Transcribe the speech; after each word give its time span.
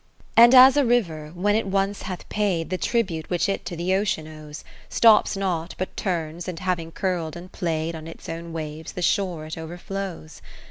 40 0.29 0.29
XI 0.29 0.33
And 0.43 0.55
as 0.55 0.77
a 0.77 0.83
river, 0.83 1.31
when 1.35 1.55
it 1.55 1.67
once 1.67 2.01
hath 2.01 2.27
paid 2.27 2.71
The 2.71 2.77
tribute 2.79 3.29
which 3.29 3.47
it 3.47 3.65
to 3.67 3.75
the 3.75 3.93
ocean 3.93 4.27
owes, 4.27 4.63
Stops 4.89 5.37
not, 5.37 5.75
but 5.77 5.95
turns, 5.95 6.47
and 6.47 6.57
having 6.57 6.91
curl'd 6.91 7.35
and 7.35 7.51
play'd 7.51 7.93
On 7.93 8.07
its 8.07 8.27
own 8.27 8.51
waves, 8.51 8.93
the 8.93 9.03
shore 9.03 9.45
it 9.45 9.59
overflows. 9.59 10.41